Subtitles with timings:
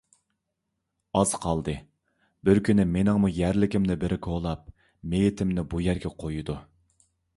[1.19, 1.75] ئاز قالدى،
[2.49, 4.75] بىر كۈنى مېنىڭمۇ يەرلىكىمنى بىرى كولاپ،
[5.13, 6.57] مېيىتىمنى بۇ يەرگە قويىدۇ.